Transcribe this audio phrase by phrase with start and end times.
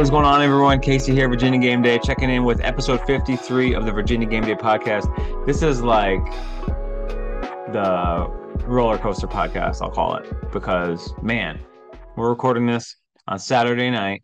[0.00, 0.80] What is going on, everyone?
[0.80, 4.54] Casey here, Virginia Game Day, checking in with episode 53 of the Virginia Game Day
[4.54, 5.04] podcast.
[5.44, 6.24] This is like
[7.70, 8.26] the
[8.64, 11.60] roller coaster podcast, I'll call it, because man,
[12.16, 12.96] we're recording this
[13.28, 14.22] on Saturday night.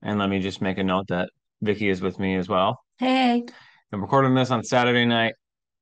[0.00, 1.28] And let me just make a note that
[1.60, 2.80] Vicky is with me as well.
[2.96, 3.44] Hey.
[3.92, 5.34] I'm recording this on Saturday night.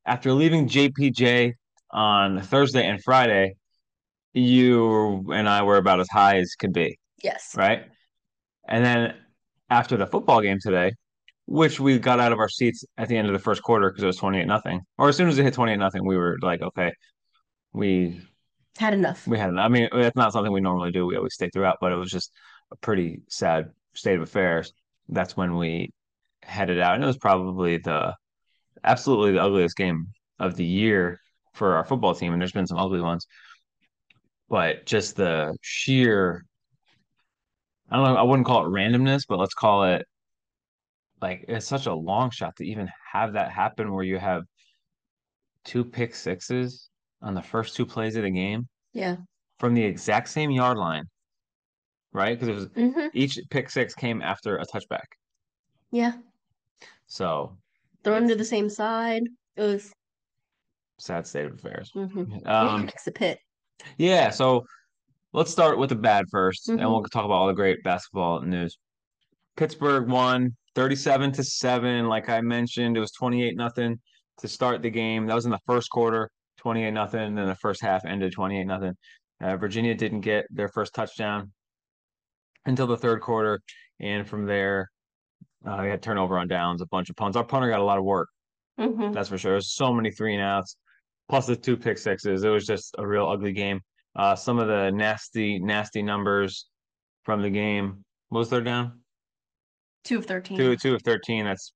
[0.06, 1.52] After leaving JPJ
[1.92, 3.54] on Thursday and Friday,
[4.32, 7.54] you and I were about as high as could be, Yes.
[7.56, 7.84] right?
[8.68, 9.14] And then
[9.70, 10.92] after the football game today,
[11.46, 14.02] which we got out of our seats at the end of the first quarter because
[14.02, 16.62] it was 28 nothing, or as soon as it hit 28 nothing, we were like,
[16.62, 16.92] okay,
[17.72, 18.20] we
[18.78, 19.26] Had enough.
[19.26, 19.50] we had.
[19.50, 19.64] Enough.
[19.64, 21.06] I mean, it's not something we normally do.
[21.06, 22.32] We always stay throughout, but it was just
[22.72, 24.72] a pretty sad state of affairs.
[25.08, 25.90] That's when we
[26.42, 28.14] headed out, and it was probably the
[28.84, 31.20] absolutely the ugliest game of the year
[31.54, 32.32] for our football team.
[32.32, 33.26] And there's been some ugly ones,
[34.48, 36.44] but just the sheer.
[37.90, 38.16] I don't know.
[38.16, 40.06] I wouldn't call it randomness, but let's call it
[41.20, 44.42] like it's such a long shot to even have that happen where you have
[45.64, 46.88] two pick sixes
[47.22, 49.16] on the first two plays of the game Yeah.
[49.58, 51.04] from the exact same yard line,
[52.12, 52.38] right?
[52.38, 55.06] Because it was hmm each pick six came after a touchback.
[55.90, 56.12] Yeah.
[57.06, 57.56] So
[58.04, 59.24] Thrown to the same side.
[59.56, 59.92] It was.
[60.98, 61.90] sad state of affairs.
[61.94, 62.46] mhm.
[62.46, 63.38] Um, a pit.
[63.98, 64.30] yeah.
[64.30, 64.64] So
[65.32, 66.90] let's start with the bad 1st and Mhm.
[66.90, 68.78] we'll talk about all the great basketball news.
[69.56, 72.08] Pittsburgh won 37 to 7.
[72.08, 74.00] Like I mentioned, it was 28 nothing
[74.38, 75.26] to start the game.
[75.26, 77.34] That was in the first quarter, 28 nothing.
[77.34, 78.96] Then the first half ended 28 nothing.
[79.40, 81.52] Uh, Virginia didn't get their first touchdown
[82.66, 83.60] until the third quarter.
[83.98, 84.90] And from there,
[85.64, 87.36] uh, we had turnover on downs, a bunch of punts.
[87.36, 88.28] Our punter got a lot of work,
[88.78, 89.52] hmm that's for sure.
[89.52, 90.76] There's so many three and outs,
[91.28, 92.44] plus the two pick sixes.
[92.44, 93.80] It was just a real ugly game.
[94.16, 96.68] Uh, some of the nasty, nasty numbers
[97.24, 98.04] from the game.
[98.28, 99.00] What was their down?
[100.04, 100.56] Two of 13.
[100.56, 101.44] Two, two of 13.
[101.44, 101.72] That's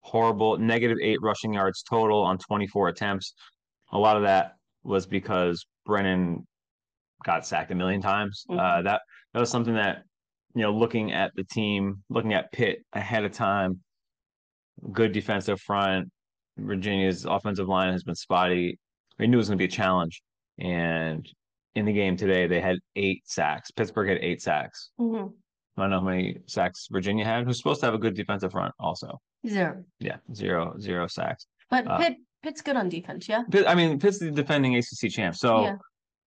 [0.00, 0.58] horrible.
[0.58, 3.34] Negative eight rushing yards total on 24 attempts.
[3.92, 4.52] A lot of that
[4.82, 6.46] was because Brennan
[7.24, 8.44] got sacked a million times.
[8.48, 8.58] Mhm.
[8.58, 9.02] Uh, that
[9.32, 10.02] that was something that
[10.54, 13.78] you know, looking at the team, looking at Pitt ahead of time,
[14.90, 16.10] good defensive front.
[16.56, 18.78] Virginia's offensive line has been spotty.
[19.18, 20.22] We knew it was going to be a challenge,
[20.58, 21.26] and
[21.74, 23.70] in the game today, they had eight sacks.
[23.70, 24.90] Pittsburgh had eight sacks.
[24.98, 25.26] hmm
[25.78, 27.44] I don't know how many sacks Virginia had.
[27.44, 29.20] Who's supposed to have a good defensive front, also.
[29.46, 29.84] Zero.
[30.00, 31.46] Yeah, zero zero sacks.
[31.68, 33.42] But Uh, Pitt, Pitt's good on defense, yeah?
[33.50, 35.76] Pitt, I mean, Pitt's the defending ACC champ, so Yeah.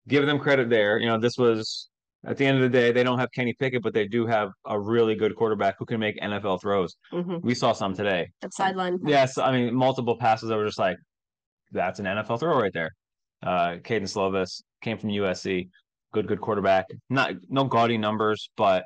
[0.07, 0.97] give them credit there.
[0.97, 1.89] You know, this was
[2.25, 4.49] at the end of the day, they don't have Kenny Pickett, but they do have
[4.65, 6.95] a really good quarterback who can make NFL throws.
[7.11, 8.31] hmm We saw some today.
[8.41, 8.97] That sideline.
[9.05, 10.97] Yes, I mean, multiple passes that were just like,
[11.71, 12.89] that's an NFL throw right there.
[13.45, 15.69] Uh, Kedon Slovis came from USC,
[16.13, 16.85] good, good quarterback.
[17.09, 18.85] Not no gaudy numbers, but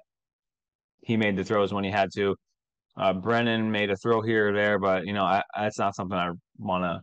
[1.02, 2.36] he made the throws when he had to.
[2.98, 6.18] Uh, Brennan made a throw here or there, but you know, I, that's not something
[6.18, 7.02] I want to.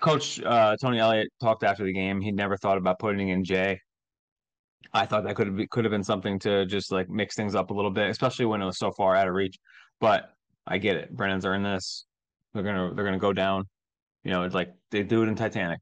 [0.00, 2.20] Coach uh, Tony Elliott talked after the game.
[2.20, 3.80] He never thought about putting in Jay.
[4.94, 7.70] I thought that could have could have been something to just like mix things up
[7.70, 9.58] a little bit, especially when it was so far out of reach.
[10.00, 10.30] But
[10.66, 11.16] I get it.
[11.16, 12.04] Brennan's earned this.
[12.54, 13.64] They're gonna they're gonna go down.
[14.22, 15.80] You know, it's like they do it in Titanic.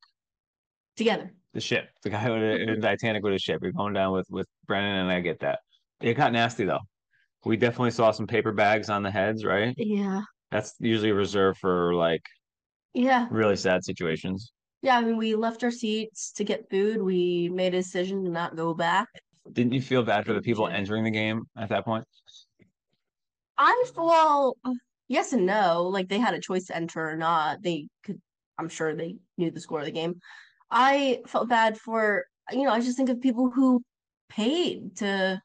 [1.01, 1.33] Together.
[1.55, 2.83] The ship, the guy with it, in mm-hmm.
[2.83, 3.61] Titanic with his ship.
[3.63, 5.61] You're going down with with Brennan, and I get that.
[6.03, 6.81] It got nasty though.
[7.47, 9.75] We definitely saw some paper bags on the heads, right?
[9.79, 10.21] Yeah.
[10.51, 12.21] That's usually reserved for like
[12.93, 13.29] Yeah.
[13.31, 14.53] really sad situations.
[14.83, 14.99] Yeah.
[14.99, 17.01] I mean, we left our seats to get food.
[17.01, 19.09] We made a decision to not go back.
[19.51, 22.05] Didn't you feel bad for the people entering the game at that point?
[23.57, 24.55] I well,
[25.09, 25.89] yes and no.
[25.89, 27.63] Like they had a choice to enter or not.
[27.63, 28.21] They could.
[28.59, 30.21] I'm sure they knew the score of the game.
[30.71, 32.71] I felt bad for you know.
[32.73, 33.83] I just think of people who
[34.29, 35.41] paid to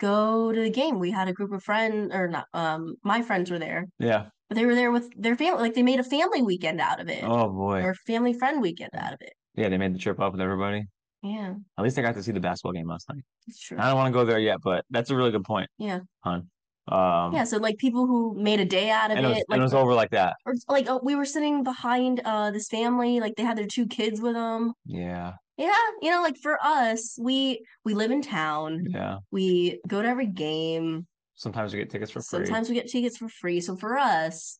[0.00, 0.98] go to the game.
[0.98, 2.46] We had a group of friends, or not.
[2.52, 4.26] Um, my friends were there, Yeah.
[4.48, 5.62] but they were there with their family.
[5.62, 7.82] Like they made a family weekend out of it, Oh boy.
[7.82, 9.32] or family friend weekend out of it.
[9.54, 10.84] Yeah, they made the trip up with everybody.
[11.22, 13.22] Yeah, At least I got to see the basketball game last night.
[13.46, 13.78] it's true.
[13.78, 16.50] I don't want to go there yet, but that's a really good point, Yeah, hon.
[16.88, 17.44] Um, yeah.
[17.44, 19.62] So like people who made a day out of and it was, it, and it
[19.62, 20.34] was over like that.
[20.44, 23.86] or like uh, we were sitting behind uh this family like they had their two
[23.86, 28.86] kids with them Yeah, yeah you know like for us we we live in town
[28.88, 29.18] yeah.
[29.30, 31.06] we go to every game
[31.36, 32.44] Sometimes you get tickets for free.
[32.46, 34.58] sometimes we get tickets for free so for us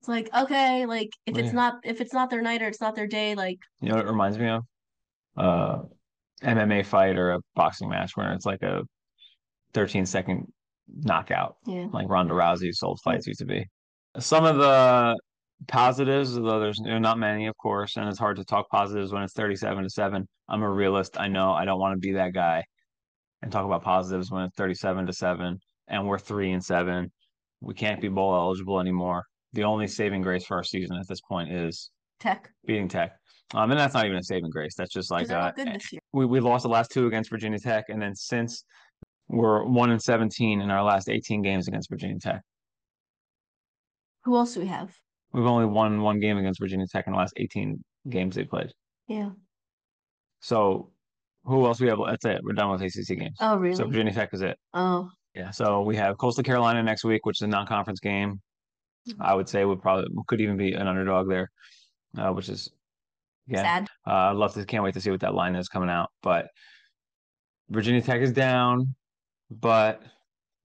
[0.00, 1.44] it's like okay like if Yeah.
[1.44, 3.94] it's not if it's not their night or it's not their day like You know
[3.96, 4.64] what it reminds me of?
[5.36, 5.78] Uh,
[6.42, 8.82] MMA fight or a boxing match where it's like a
[9.74, 10.52] 13 second
[10.96, 13.64] knockout, yeah like Ronda Rousey's old fights used to be.
[14.18, 15.16] Some of the
[15.66, 19.32] positives, though there's not many, of course, and it's hard to talk positives when it's
[19.34, 20.26] 37 to 7.
[20.48, 21.18] I'm a realist.
[21.20, 22.64] I know I don't want to be that guy.
[23.42, 25.58] and talk about positives when it's 37 to 7
[25.88, 27.10] and we're 3 and 7.
[27.60, 29.24] We can't be bowl eligible anymore.
[29.52, 31.90] The only saving grace for our season at this point is
[32.20, 32.50] Tech.
[32.66, 33.12] beating Tech.
[33.54, 34.74] Um, and that's not even a saving grace.
[34.76, 36.00] That's just like uh, good this year.
[36.12, 38.64] we we lost the last two against Virginia Tech, and then since
[39.28, 42.40] we're one and 17 in our last 18 games against Virginia Tech.
[44.24, 44.94] Who else do we have?
[45.32, 48.72] We've only won one game against Virginia Tech in the last 18 games they played.
[49.06, 49.30] Yeah.
[50.40, 50.90] So
[51.44, 51.98] who else we have?
[52.06, 52.40] That's it.
[52.42, 53.36] We're done with ACC games.
[53.40, 53.74] Oh, really?
[53.76, 54.58] So Virginia Tech is it.
[54.74, 55.50] oh, Yeah.
[55.50, 58.40] So we have Coastal Carolina next week, which is a non-conference game.
[59.08, 59.16] Mhm.
[59.20, 61.50] I would say would probably could even be an underdog there,
[62.16, 62.70] uh, which is
[63.46, 63.62] yeah.
[63.62, 63.88] sad.
[64.06, 64.64] Uh, I'd love to.
[64.64, 66.10] Can't wait to see what that line is coming out.
[66.22, 66.48] But
[67.70, 68.94] Virginia Tech is down.
[69.50, 70.02] But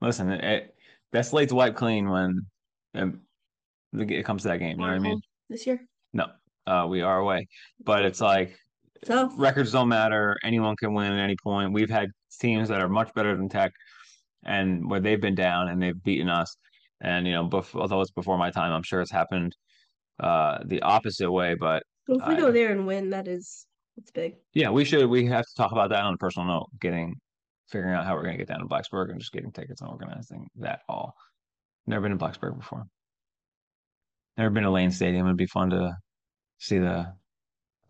[0.01, 0.75] listen, it,
[1.11, 2.41] that slate's wiped clean when
[2.95, 3.21] um,
[3.93, 4.79] it comes to that game.
[4.79, 5.21] You know what I mean?
[5.49, 5.79] This year.
[6.13, 6.27] No,
[6.67, 7.47] uh, we are away.
[7.83, 8.57] But it's like
[9.03, 10.35] So records don't matter.
[10.43, 11.73] Anyone can win at any point.
[11.73, 12.09] We've had
[12.39, 13.71] teams that are much better than Tech,
[14.43, 16.55] and where they've been down and they've beaten us.
[17.01, 19.55] And you know, bef- although it's before my time, I'm sure it's happened
[20.19, 21.55] uh, the opposite way.
[21.55, 23.65] But if we I- go there and win, that is
[23.97, 24.35] it's big.
[24.53, 25.05] yeah, we should.
[25.09, 26.69] We have to talk about that on a personal note.
[26.79, 27.15] Getting,
[27.67, 30.47] figuring out how we're gonna get down to Blacksburg and just getting tickets and organizing
[30.57, 31.13] that all.
[31.87, 32.85] Never been to Blacksburg before.
[34.37, 35.25] Never been to Lane Stadium.
[35.27, 35.95] It'd be fun to
[36.59, 37.13] see the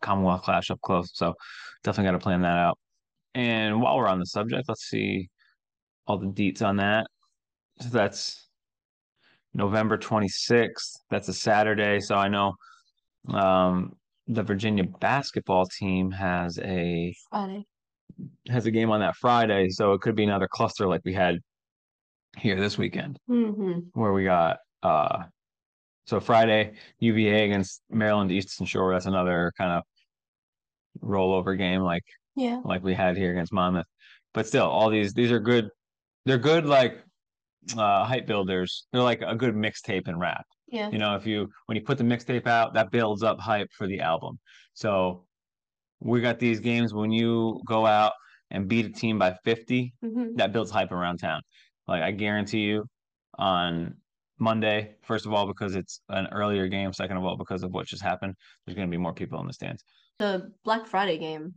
[0.02, 1.12] Commonwealth Clash up close.
[1.14, 1.34] So
[1.84, 2.78] definitely got to plan that out.
[3.36, 5.30] And while we're on the subject, let's see
[6.06, 7.08] all the deets on that.
[7.80, 8.48] So that's
[9.54, 10.98] November 26th.
[11.10, 12.00] That's a Saturday.
[12.00, 12.54] So I know
[13.30, 13.94] um,
[14.28, 17.66] the Virginia basketball team has a Friday.
[18.50, 21.40] Has a game on that Friday, so it could be another cluster like we had
[22.38, 23.80] here this weekend, Mm-hmm.
[24.00, 25.24] where we got uh
[26.08, 28.92] so Friday UVA against Maryland Eastern Shore.
[28.92, 29.84] That's another kind of
[31.02, 32.04] rollover game like
[32.36, 32.62] Yeah.
[32.64, 33.86] like we had here against Monmouth.
[34.34, 35.70] But still, all these these are good.
[36.26, 37.04] They're good like
[37.78, 38.88] uh hype builders.
[38.92, 40.46] They're like a good mixtape and rap.
[40.68, 40.90] Yeah.
[40.90, 43.88] You know, if you when you put the mixtape out, that builds up hype for
[43.88, 44.40] the album.
[44.74, 45.26] So
[46.04, 48.14] we got these games when you go out
[48.52, 50.36] and beat a team by 50, Mm-hmm.
[50.36, 51.42] that builds hype around town.
[51.88, 52.86] Like I guarantee you
[53.38, 53.96] on
[54.40, 57.88] Monday, first of all, because it's an earlier game, second of all, because of what
[57.88, 58.36] just happened,
[58.66, 59.84] there's gonna be more people in the stands.
[60.20, 61.54] The Black Friday game,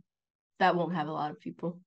[0.59, 1.79] that won't have a lot of people.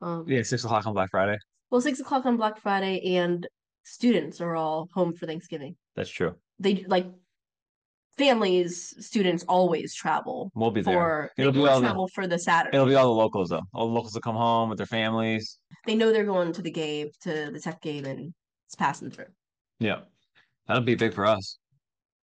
[0.00, 1.36] Um, Yeah, six o'clock on Black Friday.
[1.70, 3.46] Well, six o'clock on Black Friday, and
[3.82, 5.76] students are all home for Thanksgiving.
[5.96, 6.34] That's true.
[6.58, 7.06] They like
[8.24, 10.94] families, students always travel We'll be there.
[10.94, 12.76] for It'll be all the- travel for the Saturday.
[12.76, 13.62] It'll be all the locals though.
[13.72, 15.58] All the locals will come home with their families.
[15.86, 18.34] They know they're going to the game, to the tech game, and
[18.66, 19.32] it's passing through.
[19.78, 20.00] Yeah.
[20.66, 21.58] That'll be big for us.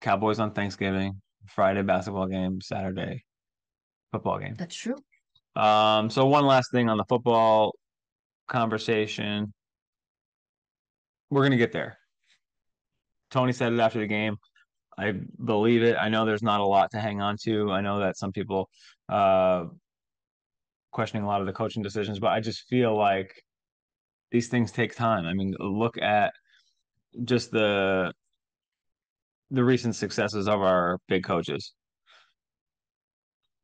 [0.01, 3.23] Cowboys on Thanksgiving, Friday basketball game, Saturday
[4.11, 4.55] football game.
[4.57, 4.97] That's true.
[5.55, 7.73] Um, so one last thing on the football
[8.47, 9.53] conversation.
[11.29, 11.97] We're gonna get there.
[13.31, 14.35] Tony said it after the game.
[14.97, 15.13] I
[15.43, 15.97] believe it.
[15.99, 17.71] I know there's not a lot to hang on to.
[17.71, 18.69] I know that some people
[19.09, 19.65] uh
[20.91, 23.33] questioning a lot of the coaching decisions, but I just feel like
[24.31, 25.25] these things take time.
[25.25, 26.33] I mean, look at
[27.25, 28.13] just the
[29.51, 31.73] the recent successes of our big coaches.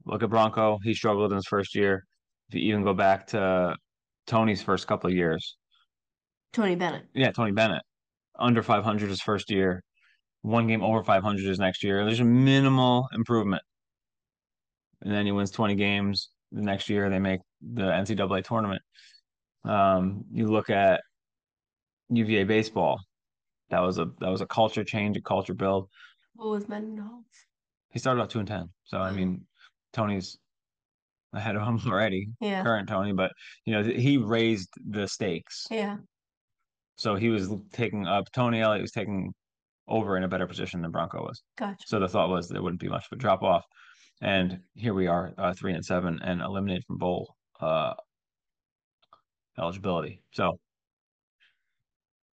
[0.06, 0.80] Look at Bronco.
[0.84, 2.06] He struggled in his first year.
[2.50, 3.76] If you even go back to
[4.28, 5.58] Tony's first couple of years,
[6.54, 7.06] Tony Bennett.
[7.14, 7.82] yeah, Tony Bennett,
[8.38, 9.84] under 500 his first year,
[10.42, 12.04] one game over 500 is next year.
[12.06, 13.62] There's a minimal improvement.
[15.02, 16.30] And then he wins 20 games.
[16.52, 18.82] The next year, they make the NCAA tournament.
[19.64, 21.02] Um, you look at
[22.10, 23.00] UVA baseball.
[23.70, 25.88] That was a that was a culture change, a culture build.
[26.36, 27.24] What was Mendenhall?
[27.92, 28.70] He started out two and ten.
[28.84, 29.46] So I mean,
[29.94, 30.38] Tony's
[31.34, 32.64] ahead of him already, Yeah.
[32.64, 33.14] current Tony.
[33.14, 33.32] But
[33.66, 35.68] you know, he raised the stakes.
[35.72, 35.98] Yeah.
[36.98, 38.30] So he was taking up.
[38.34, 39.34] Tony Elliott was taking
[39.88, 41.42] over in a better position than Bronco was.
[41.58, 41.84] Gotcha.
[41.86, 43.64] So the thought was there wouldn't be much of a drop off.
[44.22, 47.94] And here we are, uh, three and seven, and eliminated from bowl uh,
[49.58, 50.22] eligibility.
[50.32, 50.60] So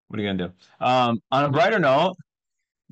[0.08, 0.86] what are you gonna do?
[0.86, 2.16] Um, on a brighter note,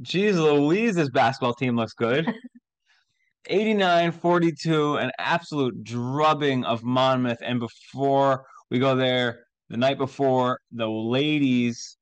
[0.01, 2.27] geez Louise, this basketball team looks good.
[3.49, 7.39] 89-42, an absolute drubbing of Monmouth.
[7.43, 11.97] And before we go there, the night before, the ladies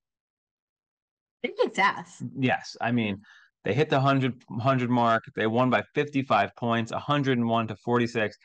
[1.44, 2.24] They kicked ass.
[2.38, 3.22] Yes, I mean
[3.66, 5.24] they hit the 100, 100 mark.
[5.36, 8.38] They won by 55 points, 101 to 46.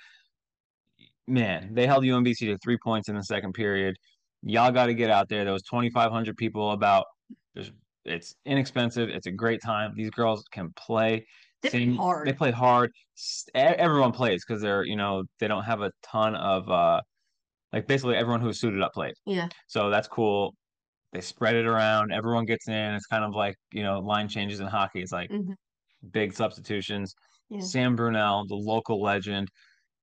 [1.27, 3.97] Man, they held UMBC to three points in the second period.
[4.43, 5.45] Y'all got to get out there.
[5.45, 7.07] There was 2,500 people about.
[7.55, 7.71] There's,
[8.05, 9.09] it's inexpensive.
[9.09, 9.95] It's a great time.
[9.97, 11.25] These girls can play.
[11.63, 12.29] They play Same- hard.
[12.29, 12.91] They play hard.
[13.55, 17.01] Everyone plays because they're you know they don't have a ton of uh
[17.73, 19.15] like basically everyone who's suited up played.
[19.25, 19.49] Yeah.
[19.69, 20.55] So that's cool.
[21.15, 22.13] They spread it around.
[22.13, 22.75] Everyone gets in.
[22.95, 25.01] It's kind of like you know line changes in hockey.
[25.01, 25.55] It's like Mhm.
[26.11, 27.15] big substitutions.
[27.49, 27.61] Yeah.
[27.61, 29.49] Sam Brunelle, the local legend,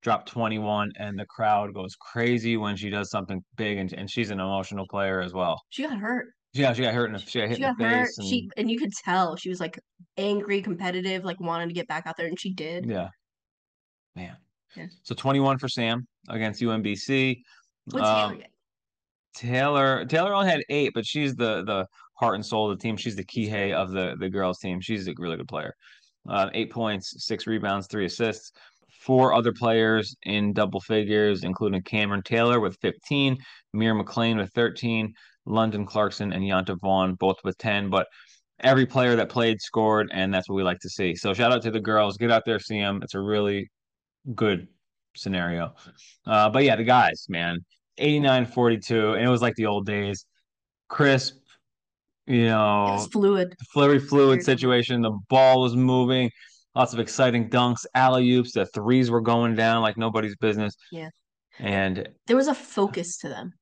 [0.03, 4.29] dropped 21, and the crowd goes crazy when she does something big, and, and she's
[4.31, 5.61] an emotional player as well.
[5.69, 6.27] She got hurt.
[6.53, 8.05] Yeah, she got hurt in the she got hit She in got the hurt.
[8.05, 8.17] face.
[8.17, 9.77] And, She and you could tell she was like
[10.17, 12.85] angry, competitive, like wanted to get back out there, and she did.
[12.85, 13.09] yeah,
[14.15, 14.37] man.
[14.77, 14.87] Yeah.
[15.03, 17.41] So 21 for Sam against UMBC.
[17.85, 18.51] What's Um, Taylor get?
[19.35, 22.97] Taylor Taylor only had eight, but she's the the heart and soul of the team.
[22.97, 24.81] She's the Kihei of the the girls team.
[24.81, 25.73] She's a really good player.
[26.29, 28.51] Uh, eight points, six rebounds, three assists.
[29.01, 33.35] Four other players in double figures, including Camryn Taylor with 15,
[33.73, 35.11] Mir McLean with 13,
[35.47, 37.89] London Clarkson and Yonta Vaughn both with 10.
[37.89, 38.05] But
[38.59, 41.15] every player that played scored, and that's what we like to see.
[41.15, 42.17] So shout out to the girls.
[42.17, 42.99] Get out there, see them.
[43.01, 43.71] It's a really
[44.35, 44.67] good
[45.15, 45.73] scenario.
[46.25, 47.65] Uh, but yeah, the guys, man,
[47.97, 49.13] 89 42.
[49.13, 50.25] And it was like the old days.
[50.89, 51.37] Crisp,
[52.27, 53.55] you know, fluid.
[53.73, 55.01] flurry fluid situation.
[55.01, 56.29] The ball was moving,
[56.75, 58.53] lots of exciting dunks, alley oops.
[58.53, 60.75] The threes were going down like nobody's business.
[60.91, 61.09] Yeah.
[61.59, 63.53] And There was a focus to them.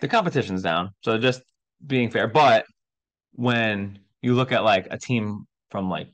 [0.00, 0.90] the competition's down.
[1.02, 1.42] So just
[1.86, 2.26] being fair.
[2.28, 2.64] But
[3.32, 6.08] when you look at like a team from like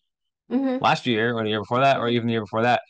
[0.51, 2.83] hmm last year or the year before that, or even the year before that,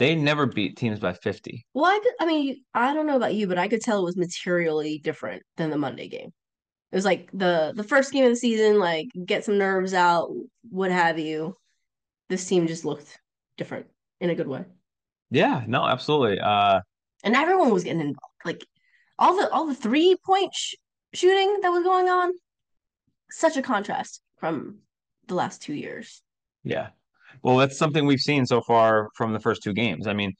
[0.00, 1.66] they never beat teams by 50.
[1.74, 4.04] Well, I could, I mean, I don't know about you, but I could tell it
[4.04, 6.32] was materially different than the Monday game.
[6.90, 10.32] It was like the the first game of the season, like get some nerves out,
[10.70, 11.54] what have you.
[12.30, 13.18] This team just looked
[13.58, 13.86] different
[14.20, 14.64] in a good way.
[15.30, 16.40] Yeah, no, absolutely.
[16.40, 16.80] Uh
[17.22, 18.40] and everyone was getting involved.
[18.44, 18.66] Like
[19.18, 20.76] all the all the three point sh-
[21.12, 22.32] shooting that was going on,
[23.30, 24.78] such a contrast from
[25.28, 26.22] the last two years.
[26.64, 26.88] Yeah.
[27.42, 30.06] Well, that's something we've seen so far from the first two games.
[30.06, 30.32] I mean,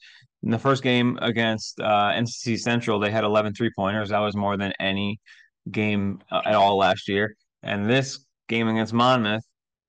[0.43, 4.09] in the first game against uh, NCC Central, they had 11 three pointers.
[4.09, 5.19] That was more than any
[5.69, 7.35] game uh, at all last year.
[7.63, 9.43] And this game against Monmouth,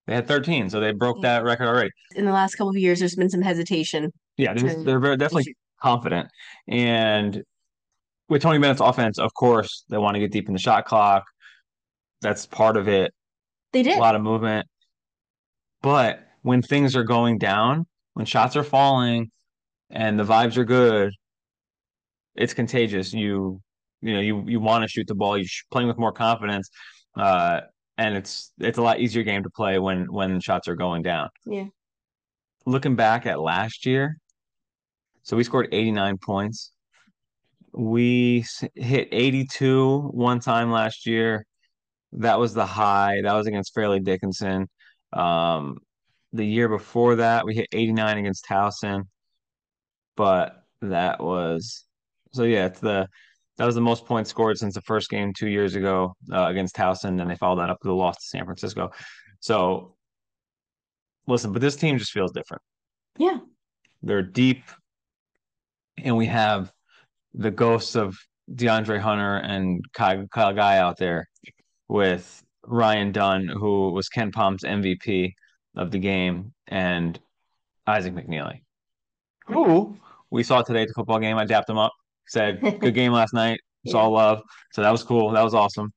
[0.06, 0.68] they had 13.
[0.68, 1.90] So they broke that record already.
[2.14, 4.12] In the last couple of years, there's been some hesitation.
[4.36, 6.28] Yeah, they're, To- they're very, definitely confident.
[6.68, 7.42] And
[8.28, 11.24] with Tony Bennett's offense, of course, they want to get deep in the shot clock.
[12.20, 13.12] That's part of it.
[13.72, 14.66] They did a lot of movement.
[15.82, 19.30] But when things are going down, when shots are falling
[19.90, 21.12] and the vibes are good,
[22.34, 23.12] it's contagious.
[23.12, 23.60] You
[24.00, 26.68] you know, you you want to shoot the ball, you're playing with more confidence.
[27.16, 27.62] Uh
[27.98, 31.28] and it's it's a lot easier game to play when when shots are going down.
[31.44, 31.66] Yeah.
[32.64, 34.18] Looking back at last year,
[35.22, 36.72] so we scored 89 points.
[37.72, 38.44] We
[38.74, 41.44] hit 82 one time last year.
[42.12, 43.22] That was the high.
[43.22, 44.68] That was against Fairleigh Dickinson.
[45.12, 45.78] Um,
[46.32, 49.04] the year before that, we hit 89 against Towson,
[50.16, 51.84] but that was
[52.32, 53.08] so yeah, it's the
[53.58, 56.74] that was the most points scored since the first game two years ago uh, against
[56.74, 58.90] Towson, and they followed that up with a loss to San Francisco.
[59.40, 59.94] So
[61.26, 62.62] listen, but this team just feels different.
[63.18, 63.38] Yeah.
[64.02, 64.64] They're deep,
[65.98, 66.72] and we have
[67.34, 68.16] the ghosts of
[68.52, 71.28] DeAndre Hunter and Kyle, Kyle Guy out there
[71.88, 75.34] with Ryan Dunn, who was KenPom's MVP
[75.76, 77.18] of the game, and
[77.86, 78.60] Isaac McNeely,
[79.46, 79.96] who
[80.30, 81.36] we saw today at the football game.
[81.36, 81.92] I dapped him up,
[82.26, 83.60] said, Good game last night.
[83.84, 84.42] It's all love.
[84.72, 85.30] So that was cool.
[85.30, 85.92] That was awesome.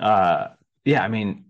[0.00, 0.48] Uh,
[0.84, 1.46] yeah, I mean,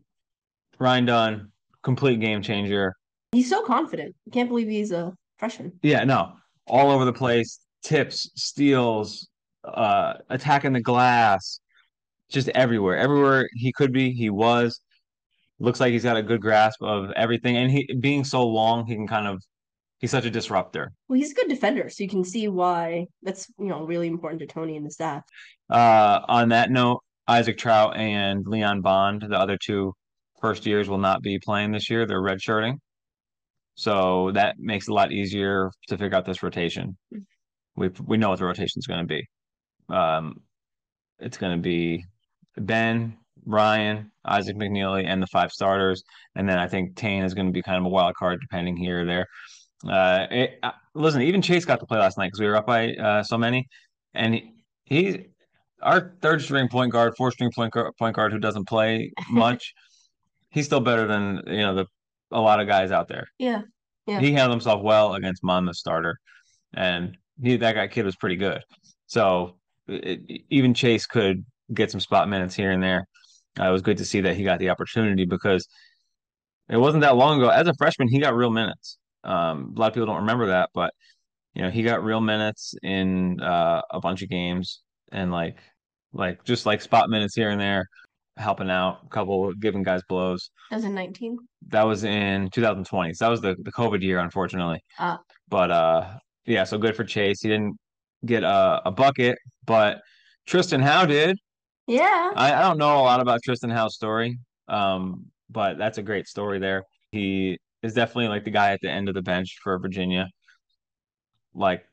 [0.79, 1.53] Ryan Dunn,
[1.83, 2.95] complete game changer.
[3.33, 4.15] He's so confident.
[4.27, 5.73] I can't believe he's a freshman.
[5.83, 6.35] Yeah, no,
[6.67, 9.29] all over the place, tips, steals,
[9.65, 11.61] uh, attacking the glass,
[12.31, 12.97] just everywhere.
[12.97, 14.81] Everywhere he could be, he was.
[15.61, 18.95] Looks like he's got a good grasp of everything, and he being so long, he
[18.95, 19.43] can kind of
[19.99, 20.93] he's such a disruptor.
[21.09, 24.41] Well, he's a good defender, so you can see why that's you know really important
[24.41, 25.23] to Tony and the staff.
[25.71, 29.95] Uh, on that note, Isaac Traudt and Leon Bond, the other two
[30.41, 32.05] first years, will not be playing this year.
[32.07, 32.79] They're redshirting.
[33.77, 36.97] So that makes it a lot easier to figure out this rotation.
[37.77, 39.27] We we know what the rotation is going to be.
[39.89, 40.35] Um,
[41.19, 42.05] it's going to be
[42.57, 46.03] Ben, Ryan, Isaac McNeely, and the five starters,
[46.35, 48.77] and then I think Taine is going to be kind of a wild card depending
[48.77, 49.27] here or there.
[49.89, 52.67] Uh, it, uh, listen, even Chase got to play last night because we were up
[52.67, 53.69] by uh, so many,
[54.15, 54.53] and he,
[54.85, 55.27] he
[55.83, 59.75] our third string point guard, fourth string point guard, point guard who doesn't play much.
[60.51, 61.87] he's still better than you know the
[62.33, 63.27] a lot of guys out there.
[63.39, 63.63] Yeah.
[64.07, 64.21] Yeah.
[64.21, 66.19] He handled himself well against Monmouth starter,
[66.75, 68.63] and he that guy kid was pretty good.
[69.07, 69.57] So
[69.89, 73.07] it, even Chase could get some spot minutes here and there.
[73.59, 75.67] Uh, it was good to see that he got the opportunity because
[76.69, 77.49] it wasn't that long ago.
[77.49, 78.99] As a freshman, he got real minutes.
[79.23, 80.93] Um, a lot of people don't remember that, but
[81.55, 84.83] you know he got real minutes in uh, a bunch of games,
[85.13, 85.59] and like
[86.13, 87.87] like just like spot minutes here and there,
[88.37, 90.51] helping out, a couple giving guys blows.
[90.71, 91.39] 2019.
[91.69, 93.15] That was in 2020.
[93.15, 94.81] So that was the, the COVID year, unfortunately.
[94.99, 95.21] Ah.
[95.49, 97.41] But uh yeah, so good for Chase.
[97.41, 97.77] He didn't
[98.25, 100.01] get a, a bucket, but
[100.47, 101.39] Tristan How did.
[101.87, 102.33] Yeah.
[102.35, 104.39] I, I don't know a lot about Tristan How's story.
[104.69, 106.85] Um, but that's a great story there.
[107.13, 110.29] He is definitely like the guy at the end of the bench for Virginia.
[111.55, 111.85] Like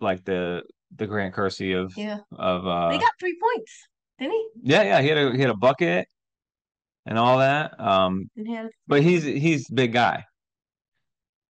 [0.00, 0.62] like the
[0.96, 2.18] the Grant Kersey of Yeah.
[2.32, 3.86] of uh They got three points,
[4.18, 4.48] didn't he?
[4.62, 6.06] yeah, yeah, he had a he had a bucket
[7.06, 7.78] and all that.
[7.80, 10.24] Um, he had but he's he's a big guy,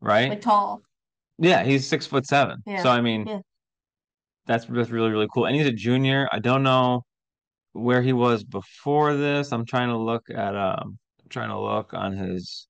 [0.00, 0.28] right?
[0.30, 0.82] like tall.
[1.38, 2.62] yeah, he's six foot seven.
[2.66, 3.40] Yeah, So I mean, yeah.
[4.46, 5.46] that's that's really really cool.
[5.46, 6.28] And he's a junior.
[6.32, 7.02] I don't know
[7.76, 9.52] where he was before this.
[9.52, 12.68] I'm trying to look at um, I'm trying to look on his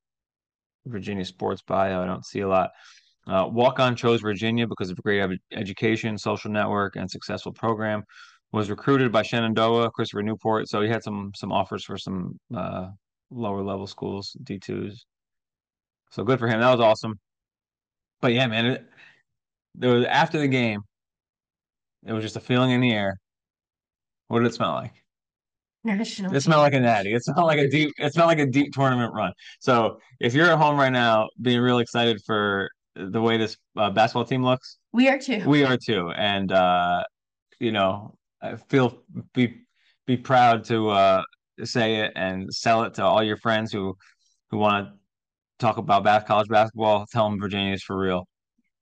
[0.87, 2.03] Virginia sports bio.
[2.03, 2.71] I don't see a lot.
[3.27, 8.03] Uh, Walk on chose Virginia because of great ed- education, social network, and successful program.
[8.53, 10.69] Was recruited by Shenandoah, Christopher Newport.
[10.69, 12.89] So he had some some offers for some uh,
[13.31, 15.05] lower level schools, D twos.
[16.11, 16.61] So good for him.
[16.61, 17.19] That was awesome.
[18.21, 18.87] But yeah, man, it,
[19.75, 20.81] there was after the game.
[22.07, 23.19] It was just a feeling in the air.
[24.29, 24.93] What did it smell like?
[25.85, 26.35] National.
[26.35, 27.15] It smelled like a natty.
[27.15, 27.93] It smelled like a deep.
[27.99, 29.33] It smelled like a deep tournament run.
[29.61, 33.91] So if you're at home right now, being real excited for the way this uh,
[33.91, 35.43] basketball team looks, We are too.
[35.47, 36.11] we are too.
[36.11, 37.05] And uh,
[37.61, 39.03] you know, I feel
[39.33, 39.61] be
[40.07, 41.23] be proud to uh
[41.65, 43.97] say it and sell it to all your friends who
[44.51, 44.93] who want to
[45.61, 47.07] talk about bas- college basketball.
[47.13, 48.27] Tell them Virginia's for real.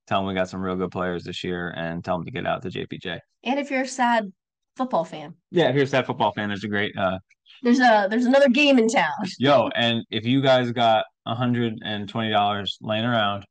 [0.07, 2.47] Tell them we got some real good players this year, and tell them to get
[2.47, 3.19] out to JPJ.
[3.43, 4.31] And if you're sad
[4.75, 7.17] football fan, Yeah, if you're a sad football fan, there's a great uh,
[7.63, 9.11] there's a there's another game in town.
[9.39, 13.45] Yo, and if you guys got hundred and twenty dollars laying around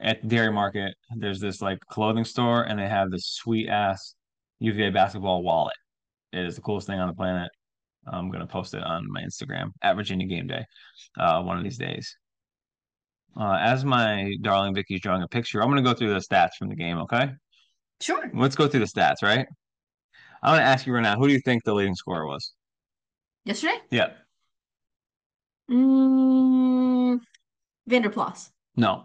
[0.00, 4.14] at the Dairy Market, there's this like clothing store, and they have this sweet ass
[4.60, 5.76] UVA basketball wallet.
[6.32, 7.50] It is the coolest thing on the planet.
[8.06, 10.64] I'm gonna post it on my Instagram at Virginia Game Day,
[11.18, 12.16] uh, one of these days.
[13.38, 16.68] Uh, as my darling Vicky's drawing a picture, I'm gonna go through the stats from
[16.68, 16.98] the game.
[16.98, 17.30] Okay,
[18.00, 18.30] Sure.
[18.34, 19.22] let's go through the stats.
[19.22, 19.46] Right.
[20.42, 21.16] I'm gonna ask you right now.
[21.16, 22.52] Who do you think the leading scorer was?
[23.44, 23.78] Yesterday?
[23.90, 24.10] Yeah.
[25.70, 27.20] Mm,
[27.88, 28.50] Vanderplas.
[28.76, 29.04] No.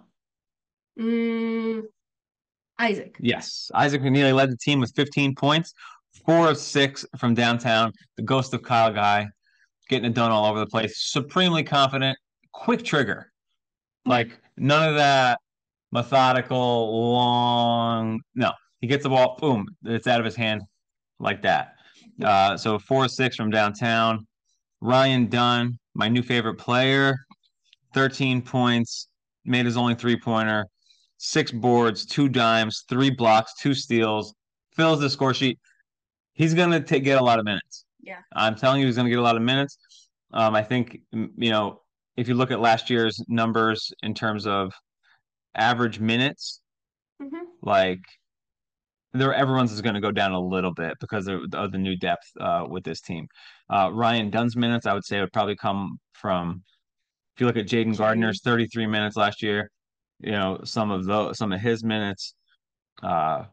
[1.00, 1.84] Mm,
[2.80, 3.18] Isaac.
[3.20, 5.74] Yes, Isaac McNeely led the team with 15 points,
[6.26, 7.92] four of six from downtown.
[8.16, 9.28] The ghost of Kyle Guy,
[9.90, 10.98] getting it done all over the place.
[11.12, 12.18] Supremely confident,
[12.54, 13.32] quick trigger.
[14.06, 15.40] Like none of that
[15.92, 18.22] methodical, long.
[18.36, 20.62] No, he gets the ball, boom, it's out of his hand
[21.26, 21.76] like that.
[22.24, 24.26] Uh, so four six from downtown.
[24.82, 27.16] Ryan Dunn, my new favorite player,
[27.94, 29.10] 13 points,
[29.44, 30.66] made his only three pointer
[31.18, 34.34] six boards, two dimes, three blocks, two steals,
[34.76, 35.58] fills the score sheet.
[36.34, 37.86] He's gonna take, get a lot of minutes.
[38.02, 38.20] Yeah.
[38.36, 39.78] I'm telling you, he's gonna get a lot of minutes.
[40.34, 41.82] Um, I think you know
[42.18, 44.72] if you look at last year's numbers in terms of
[45.56, 46.62] average minutes,
[47.22, 48.02] hmm like
[49.18, 51.96] there everyone's is going to go down a little bit because of, of the new
[51.96, 53.28] depth uh, with this team.
[53.70, 56.64] Uh, Ryan Dunn's minutes, I would say, would probably come from
[57.36, 59.70] if you look at Jayden Gardner's 33 minutes last year,
[60.20, 62.34] you know some of those, some of his minutes.
[63.04, 63.44] Uh,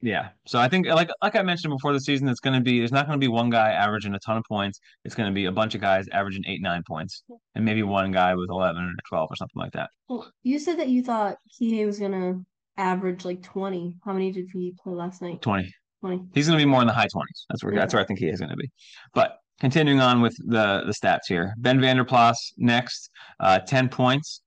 [0.00, 2.78] yeah, so I think like like I mentioned before the season, it's going to be
[2.78, 4.78] there's not going to be one guy averaging a ton of points.
[5.04, 7.24] It's going to be a bunch of guys averaging eight nine points,
[7.54, 9.90] and maybe one guy with 11 or 12 or something like that.
[10.08, 12.40] Well, you said that you thought Kihei was gonna
[12.78, 13.96] average like 20.
[14.04, 15.42] How many did he play last night?
[15.42, 15.70] 20.
[16.00, 16.22] 20.
[16.32, 17.44] He's going to be more in the high 20s.
[17.50, 18.70] That's where that's where I think he is going to be.
[19.14, 23.10] But continuing on with the the stats here, Ben Vanderplas next,
[23.40, 24.42] uh, 10 points,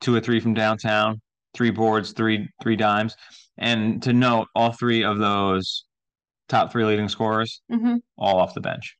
[0.00, 1.20] two or three from downtown,
[1.54, 3.16] three boards, three three dimes,
[3.58, 5.84] and to note, all three of those
[6.48, 7.96] top three leading scorers Mm-hmm.
[8.18, 8.96] all off the bench.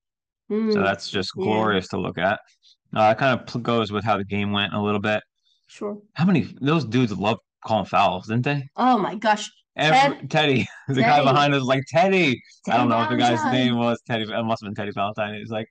[0.51, 1.45] So that's just Yeah.
[1.45, 2.41] glorious to look at.
[2.93, 5.23] Uh, it kind of goes with how the game went a little bit.
[5.69, 5.99] sure.
[6.15, 8.69] How many those dudes love calling fouls, didn't they?
[8.77, 9.51] Oh my gosh.
[9.77, 12.41] Every, Ted- Teddy, the guy behind us, was like Teddy.
[12.69, 14.25] I don't know if the guy's name was Teddy.
[14.25, 15.35] It must have been Teddy Valentine.
[15.35, 15.69] It was like,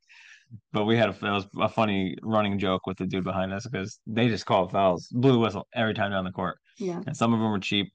[0.72, 3.68] but we had a, it was a funny running joke with the dude behind us
[3.68, 7.02] because they just called fouls, blew the whistle every time down the court, Yeah.
[7.06, 7.92] and some of them were cheap.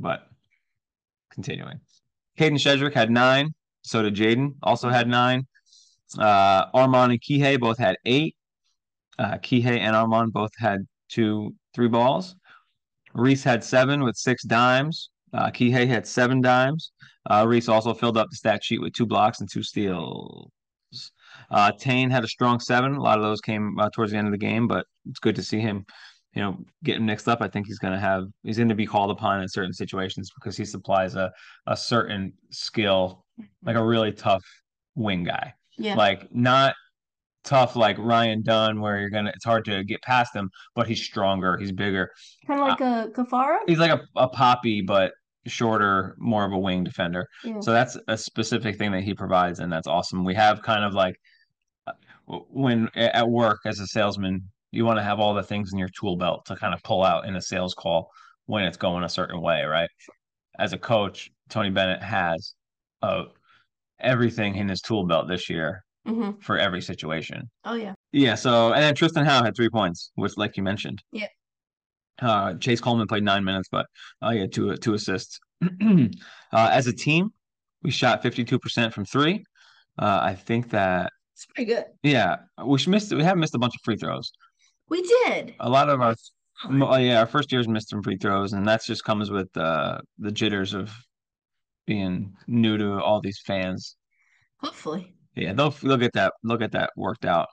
[0.00, 0.26] But
[1.30, 1.80] continuing,
[2.38, 3.54] Kadin Shedrick had nine.
[3.82, 4.54] So did Jaden.
[4.62, 5.46] Also had nine.
[6.18, 8.36] Uh, Armand and Kihei both had eight.
[9.18, 12.34] Uh, Kihei and Armand both had two three balls.
[13.14, 15.10] Reese had seven with six dimes.
[15.32, 16.92] Uh, Kihei had seven dimes.
[17.30, 20.50] Uh, Reese also filled up the stat sheet with two blocks and two steals.
[21.50, 22.94] Uh, Taine had a strong seven.
[22.94, 25.36] A lot of those came uh, towards the end of the game, but it's good
[25.36, 25.84] to see him
[26.34, 27.40] you know, getting mixed up.
[27.40, 30.30] I think he's going to have he's going to be called upon in certain situations
[30.34, 31.32] because he supplies a
[31.66, 33.24] a certain skill,
[33.64, 34.44] like a really tough
[34.94, 35.54] wing guy.
[35.78, 35.94] Yeah.
[35.94, 36.74] Like not
[37.48, 41.02] tough like Ryan Dunn, where you're gonna it's hard to get past him, but he's
[41.02, 42.10] stronger, he's bigger.
[42.46, 43.58] kind of like a Caffaro.
[43.66, 45.12] He's like a, a poppy, but
[45.46, 47.26] shorter, more of a wing defender.
[47.42, 47.60] Yeah.
[47.60, 50.24] So that's a specific thing that he provides, and that's awesome.
[50.24, 51.18] We have kind of like
[51.86, 51.92] uh,
[52.50, 55.88] when at work as a salesman, you want to have all the things in your
[55.98, 58.10] tool belt to kind of pull out in a sales call
[58.44, 59.88] when it's going a certain way, right?
[60.58, 62.54] As a coach, Tony Bennett has
[63.00, 63.24] uh,
[64.00, 67.50] everything in his tool belt this year hmm for every situation.
[67.64, 67.94] Oh yeah.
[68.12, 68.34] Yeah.
[68.34, 71.02] So and then Tristan How had three points, which like you mentioned.
[71.12, 71.26] Yeah.
[72.20, 73.86] Uh, Chase Coleman played nine minutes, but
[74.22, 75.38] uh, he had two two assists.
[75.62, 76.08] uh,
[76.52, 77.30] as a team,
[77.82, 79.44] we shot fifty two percent from three.
[79.98, 81.84] Uh, I think that It's pretty good.
[82.02, 84.32] yeah, we should missed we have missed a bunch of free throws.
[84.88, 85.54] We did.
[85.60, 86.14] A lot of our
[86.64, 89.98] oh, yeah our first years missed some free throws, and that's just comes with uh,
[90.18, 90.90] the jitters of
[91.86, 93.96] being new to all these fans.
[94.60, 95.14] Hopefully.
[95.38, 97.48] Yeah, they'll they'll get that they'll get that worked out.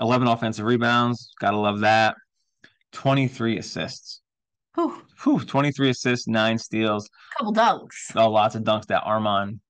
[0.00, 2.16] Eleven offensive rebounds, gotta love that.
[2.92, 4.20] Twenty three assists.
[4.74, 5.02] Whew.
[5.24, 7.08] Whew, 23 assists, nine steals.
[7.38, 8.14] Couple dunks.
[8.14, 8.86] Oh, lots of dunks.
[8.86, 9.60] That Armand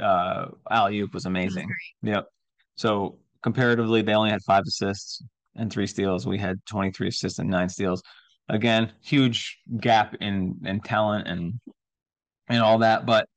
[0.00, 1.66] uh alley oop was was amazing.
[1.66, 2.14] great.
[2.14, 2.26] Yep.
[2.76, 5.22] So comparatively, they only had five assists
[5.56, 6.26] and three steals.
[6.26, 8.02] We had 23 assists and nine steals.
[8.48, 11.60] Again, huge gap in in talent and
[12.48, 13.28] and all that, but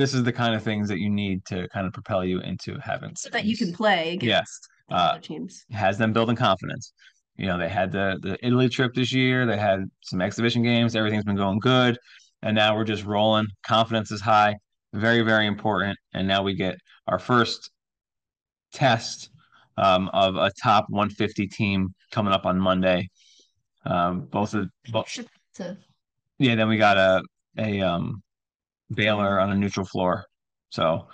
[0.00, 2.78] this is the kind of things that you need to kind of propel you into
[2.82, 4.96] having So that you can play against Yeah.
[4.96, 5.64] Uh, teams.
[5.70, 6.92] has them building confidence.
[7.36, 9.46] You know, they had the the Italy trip this year.
[9.46, 10.96] They had some exhibition games.
[10.96, 11.96] Everything's been going good,
[12.42, 13.46] and now we're just rolling.
[13.64, 14.56] Confidence is high,
[14.92, 15.96] very very important.
[16.12, 17.70] And now we get our first
[18.72, 19.30] test
[19.76, 23.08] um, of a top 150 team coming up on Monday.
[23.86, 25.18] Um, both of both,
[26.38, 26.54] yeah.
[26.56, 27.22] Then we got a
[27.58, 28.22] a um,
[28.92, 30.24] Baylor on a neutral floor,
[30.70, 31.08] so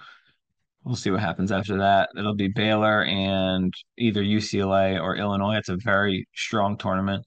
[0.84, 2.10] we'll see what happens after that.
[2.16, 5.56] It'll be Baylor and either UCLA or Illinois.
[5.56, 7.24] It's a very strong tournament.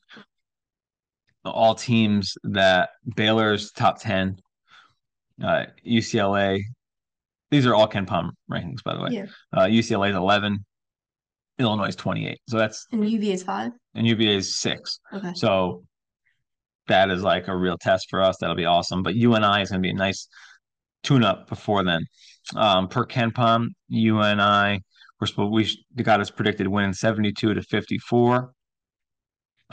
[1.45, 4.37] All teams that Baylor's top 10,
[5.43, 6.61] uh, UCLA,
[7.49, 9.09] these are all KenPom rankings, by the way.
[9.11, 9.25] Yeah.
[9.51, 10.63] Uh, UCLA is 11,
[11.57, 12.37] Illinois is 28.
[12.47, 13.71] So that's, And UVA is five.
[13.95, 14.99] and UVA is six.
[15.13, 15.31] Okay.
[15.35, 15.83] So
[16.89, 18.37] that is like a real test for us.
[18.37, 19.01] That'll be awesome.
[19.01, 20.27] But UNI is going to be a nice
[21.03, 22.05] tune up before then.
[22.55, 24.81] Um, per KenPom, UNI,
[25.19, 28.51] we're supposed we got us predicted winning 72 to 54.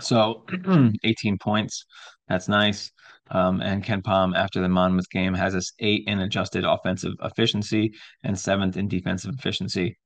[0.00, 0.44] So
[1.04, 1.84] 18 points.
[2.28, 2.90] That's nice.
[3.30, 8.38] Um, and KenPom, after the Monmouth game, has us eight in adjusted offensive efficiency and
[8.38, 9.98] seventh in defensive efficiency.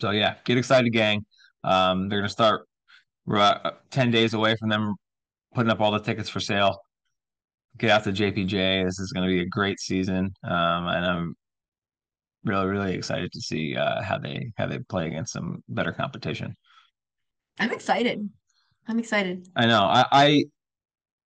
[0.00, 1.24] So yeah, get excited, gang.
[1.62, 2.66] Um, they're gonna start
[3.26, 4.94] we're uh, 10 days away from them
[5.54, 6.78] putting up all the tickets for sale.
[7.78, 8.84] Get out to JPJ.
[8.84, 11.34] This is going to be a great season, um, and I'm
[12.44, 16.54] really, really excited to see uh, how they how they play against some better competition.
[17.58, 18.28] I'm excited.
[18.88, 19.46] I'm excited.
[19.54, 19.82] I know.
[19.84, 20.44] I, I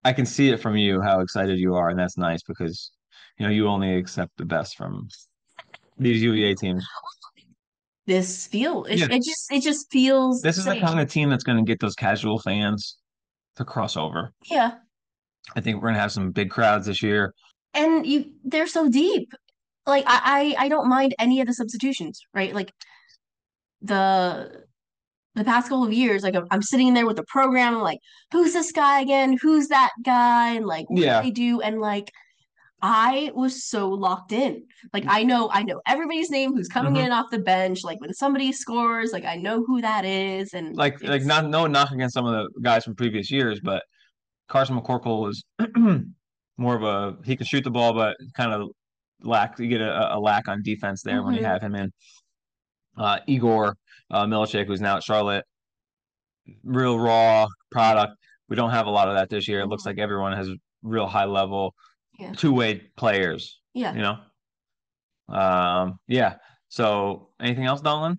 [0.04, 2.90] I can see it from you how excited you are, and that's nice because
[3.38, 5.06] you know you only accept the best from
[5.98, 6.84] these UVA teams.
[8.06, 9.06] This feel it, Yeah.
[9.10, 11.78] it just it just feels This is the kind of team that's going to get
[11.78, 12.96] those casual fans
[13.56, 14.32] to cross over.
[14.50, 14.72] yeah.
[15.56, 17.34] I think we're going to have some big crowds this year.
[17.74, 19.32] And you they're so deep.
[19.86, 22.54] Like I, I I don't mind any of the substitutions, right?
[22.54, 22.72] Like
[23.80, 24.64] the
[25.34, 27.98] the past couple of years, like I'm, I'm sitting there with the program, I'm like,
[28.32, 29.38] who's this guy again?
[29.40, 30.50] Who's that guy?
[30.54, 31.22] And like, what do Yeah.
[31.22, 31.60] they do?
[31.62, 32.10] And like,
[32.84, 34.64] I was so locked in.
[34.92, 37.06] Like, I know, I know everybody's name who's coming Mhm.
[37.06, 37.84] in off the bench.
[37.84, 40.52] Like, when somebody scores, like I know who that is.
[40.52, 43.84] And like like not no knock against some of the guys from previous years, but
[44.48, 45.44] Carson McCorkle was
[46.58, 48.68] more of a he can shoot the ball, but kind of
[49.22, 51.44] lack you get a, a lack on defense there when you Mhm.
[51.46, 51.92] have him in.
[52.96, 53.76] Uh, Igor
[54.10, 55.44] uh, Milicic, who's now at Charlotte,
[56.64, 58.14] real raw product.
[58.48, 59.60] We don't have a lot of that this year.
[59.60, 59.86] It looks Mhm.
[59.86, 60.50] like everyone has
[60.82, 61.72] real high level
[62.18, 62.32] Yeah.
[62.32, 63.60] two way players.
[63.74, 63.94] yeah.
[63.94, 64.18] You know.
[65.36, 65.98] Um.
[66.08, 66.36] Yeah.
[66.68, 68.16] So, anything else, Dolan?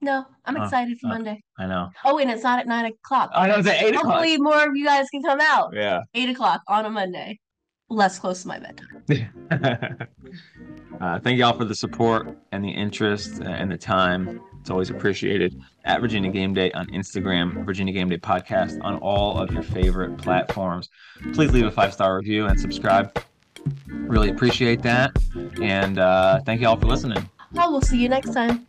[0.00, 1.42] No, I'm Uh, excited for uh, Monday.
[1.58, 1.90] I know.
[2.04, 3.30] Oh, and it's not at nine o'clock.
[3.34, 4.04] I know it's at eight o'clock.
[4.14, 5.70] Hopefully, more of you guys can come out.
[5.74, 6.00] Yeah.
[6.14, 7.38] Eight o'clock on a Monday,
[7.90, 9.02] less close to my bedtime.
[11.00, 14.40] uh, thank y'all for the support and the interest and the time.
[14.68, 15.58] It's always appreciated.
[15.86, 20.18] At Virginia Game Day on Instagram, Virginia Game Day Podcast on all of your favorite
[20.18, 20.90] platforms.
[21.32, 23.18] Please leave a five star review and subscribe.
[23.86, 25.12] Really appreciate that.
[25.62, 27.30] And uh, thank you all for listening.
[27.54, 28.66] Well, we'll see you next time.